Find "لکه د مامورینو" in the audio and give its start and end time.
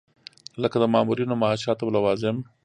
0.61-1.39